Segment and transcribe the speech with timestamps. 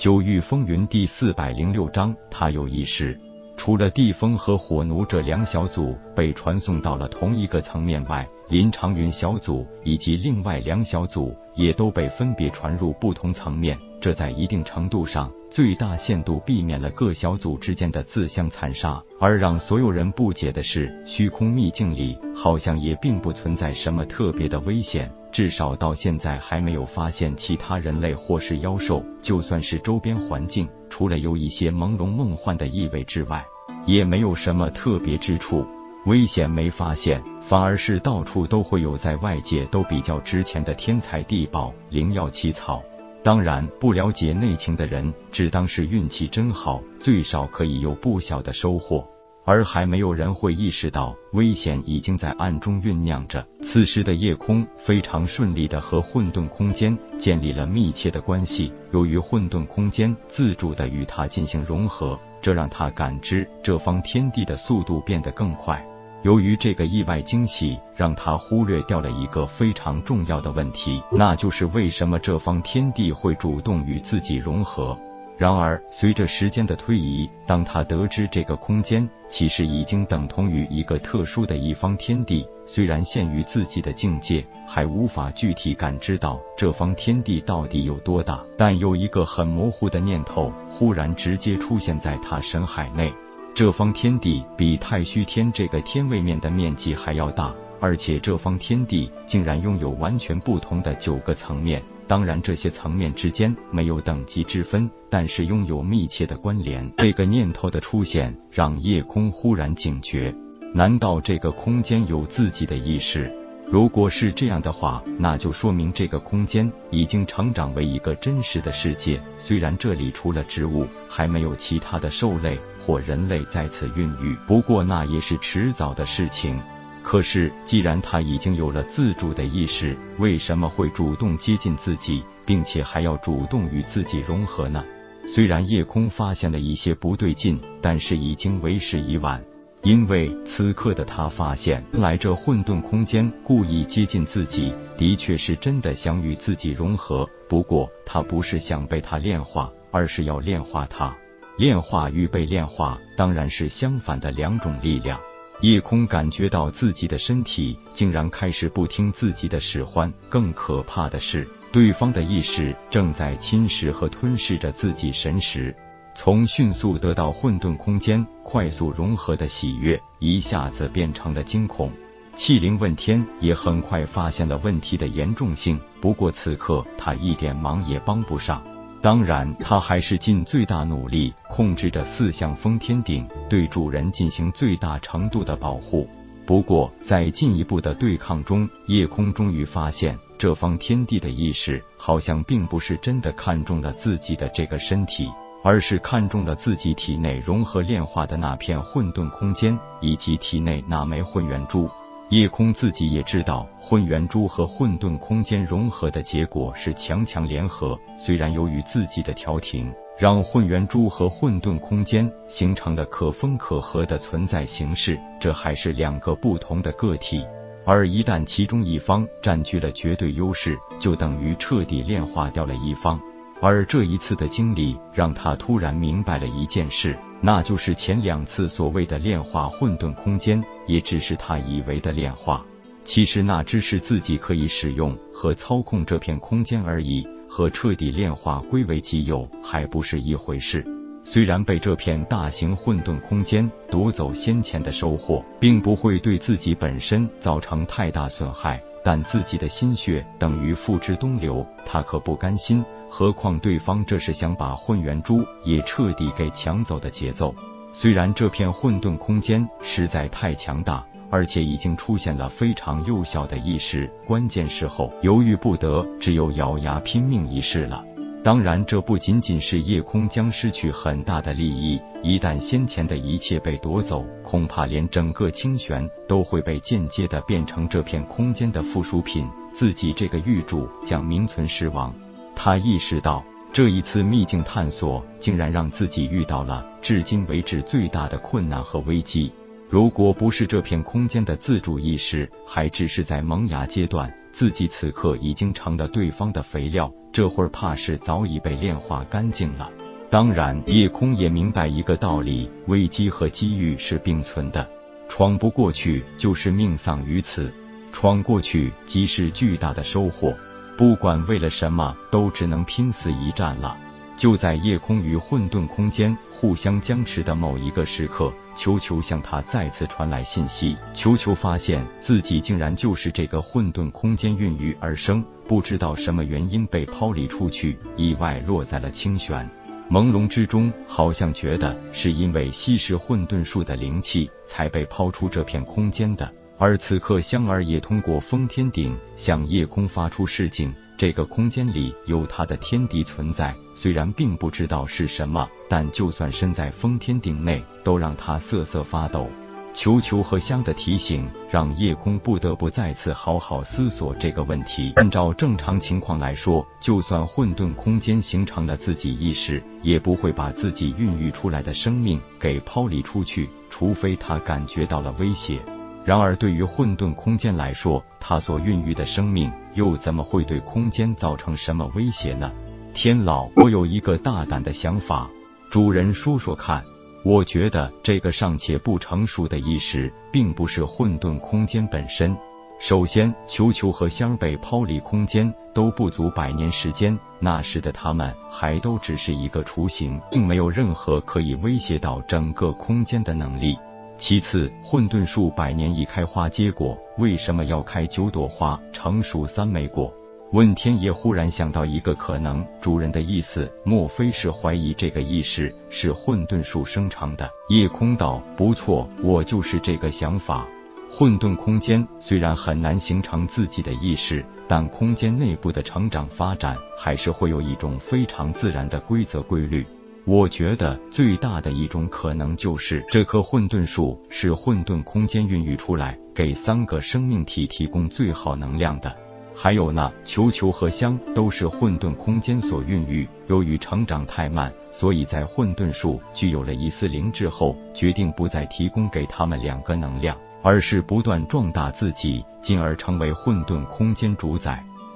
[0.00, 3.20] 九域风云第四百零六章，他有意识。
[3.54, 13.76] 除了地风和火奴这两小组被传送到了同一个层面外，林长云小组以及另外两小组也都被分别传入不同层面。
[14.00, 19.02] 这在一定程度上最大限度避免了各小组之间的自相残杀。
[19.20, 29.04] 而让所有人不解的是，虚空秘境里好像也并不存在什么特别的危险，至少到现在还没有发现其他人类或是妖兽。
[29.22, 30.68] 就算是周边环境。
[30.88, 33.44] 除了有一些朦胧梦幻的意味之外，
[33.86, 35.66] 也没有什么特别之处。
[36.06, 42.82] 危险没发现，反而是到处都会有在外界都比较值钱的天材地宝、灵药奇草。
[43.22, 49.06] 当然，不了解内情的人只当是运气真好，最少可以有不小的收获。
[49.44, 53.44] 而还没有人会意识到，危险已经在暗中酝酿着。
[53.62, 58.72] 此时的夜空非常顺利的和混沌空间建立了密切的关系。
[58.92, 65.84] 由于混沌空间自主的与它进行融合，这让他感知这方天地的速度变得更快。
[66.22, 74.98] 由于这个意外惊喜，让他忽略掉了一个非常重要的问题，那就是为什么这方天地会主动与自己融合。
[75.40, 93.10] 然而，随着时间的推移，当他得知这个空间其实已经等同于一个特殊的一方天地，虽然限于自己的境界，还无法具体感知到这方天地到底有多大，但有一个很模糊的念头忽然直接出现在他神海内：
[93.54, 101.82] 这方天地比太虚天这个天位面的面积还要大，而且这方天地竟然拥有完全不同的九个层面。
[102.10, 106.84] 当然，这些层面之间没有等级之分，但是拥有密切的关联。
[106.96, 110.34] 这个念头的出现，让夜空忽然警觉：
[110.74, 113.32] 难道这个空间有自己的意识？
[113.68, 119.20] 如果是这样的话，那就说明这个空间已经成长为一个真实的世界。
[119.38, 126.58] 虽然这里除了植物，还没有其他的兽类或人类在此孕育，不过那也是迟早的事情。
[127.02, 134.84] 可是，既然他已经有了自主的意识，为什么会主动接近自己，并且还要主动与自己融合呢？
[135.26, 139.42] 虽然夜空发现了一些不对劲，但是已经为时已晚。
[139.82, 147.26] 因为此刻的他发现，来这混沌空间故意接近自己，的确是真的想与自己融合。
[147.48, 151.16] 不过，他不是想被他炼化，而是要炼化他。
[151.56, 155.18] 炼化与被炼化，当然是相反的两种力量。
[155.62, 165.74] 夜空感觉到自己的身体竟然开始不听自己的使唤，更可怕的是，对方的意识正在侵蚀和吞噬着自己神识。
[166.14, 171.92] 从迅速得到混沌空间快速融合的喜悦，一下子变成了惊恐。
[172.34, 178.62] 气灵问天也很快发现了问题的严重性，不过此刻他一点忙也帮不上。
[179.02, 186.06] 当然，他还是尽最大努力控制着四象封天鼎，对主人进行最大程度的保护。
[186.46, 195.30] 不过，在进一步的对抗中，夜空终于发现，这方天地的意识好像并不是真的看中了自己的这个身体，
[195.64, 201.88] 而是看中了自己体内融合炼化的那片混沌空间，以及体内那枚混元珠。
[202.30, 207.98] 夜空自己也知道，混元珠和混沌空间融合的结果是强强联合。
[208.16, 217.44] 虽然由于自己的调停，让混元珠和混沌空间形成了可分可合的存在形式，这还是两个不同的个体。
[217.84, 223.20] 而一旦其中一方占据了绝对优势，就等于彻底炼化掉了一方。
[223.62, 227.16] 而这一次的经历，让他突然明白了一件事。
[227.42, 232.64] 那就是前两次所谓的炼化混沌空间，也只是他以为的炼化，
[233.04, 240.84] 其实那只是自己可以使用和操控这片空间而已，和彻底炼化归为己有还不是一回事。
[241.24, 252.84] 虽然被这片大型混沌空间夺走先前的收获，并不会对自己本身造成太大损害，但自己的心血等于付之东流，他可不甘心。
[253.12, 257.52] 何况对方这是想把混元珠也彻底给抢走的节奏。
[257.92, 268.04] 虽然这片混沌空间实在太强大，而且已经出现了非常幼小的意识，关键时候犹豫不得，只有咬牙拼命一试了。
[268.44, 282.14] 当然，这不仅仅是夜空将失去很大的利益，一旦先前的一切被夺走，恐怕连整个清玄都会被间接的变成这片空间的附属品，自己这个玉主将名存实亡。
[282.62, 283.42] 他意识到，
[283.72, 289.50] 这一次秘境探索竟然让自己遇到了至今为止最大的困难和危机。
[289.88, 299.90] 如果不是这片空间的自主意识还只是在萌芽阶段，自己此刻已经成了对方的肥料，这会儿怕是早已被炼化干净了。
[300.28, 304.86] 当然，夜空也明白一个道理：危机和机遇是并存的，
[305.30, 307.72] 闯不过去就是命丧于此，
[308.12, 310.54] 闯过去即是巨大的收获。
[310.96, 313.96] 不管为了什么，都只能拼死一战了。
[314.36, 320.96] 就在夜空与混沌空间互相僵持的某一个时刻，球球向他再次传来信息。
[321.12, 329.68] 球球发现自己竟然就是这个混沌空间孕育而生，不知道什么原因被抛离出去，意外落在了清玄。
[330.10, 336.50] 朦胧之中，好像觉得是因为吸食混沌树的灵气才被抛出这片空间的。
[336.82, 340.90] 而此刻，香儿也通过封天顶向夜空发出示警。
[341.18, 349.46] 这个空间里有他的天敌存在，虽然并不知道是什么，但就算身在封天顶内，都让他瑟瑟发抖。
[349.92, 355.12] 球球和香的提醒，让夜空不得不再次好好思索这个问题。
[355.16, 365.78] 按照正常情况来说，就算混沌空间形成了自己意识，也不会把自己孕育出来的生命给抛离出去，除非他感觉到了威胁。
[366.24, 372.70] 然而，对于混沌空间来说，它所孕育的生命又怎么会对空间造成什么威胁呢？
[373.14, 375.48] 天老，我有一个大胆的想法，
[375.90, 377.02] 主人说说看。
[377.42, 382.54] 我觉得这个尚且不成熟的意识，并不是混沌空间本身。
[383.00, 393.96] 首先，球球和香被抛离空间都不足百年时间，那时的他们还都只是一个雏形，并没有任何可以威胁到整个空间的能力。
[394.40, 400.32] 其次，混沌树百年一开花结果，为什么要开九朵花，成熟三枚果？
[400.72, 407.68] 问天爷忽然想到一个可能，主人的意思，莫非是怀疑这个意识是混沌树生成的？
[407.90, 410.88] 夜空道，不错，我就是这个想法。
[411.30, 420.06] 混沌空间虽然很难形成自己的意识，但空间内部的成长发展，还是会有一种非常自然的规则规律。
[420.46, 429.34] 我觉得最大的一种可能就是这棵混沌树是混沌空间孕育出来，给三个生命体提供最好能量的。
[429.74, 445.04] 还有呢，球球和香都是混沌空间所孕育，由于成长太慢，所以在混沌树具有了一丝灵智后，决定不再提供给他们两个能量，而是不断壮大自己，进而成为混沌空间主宰。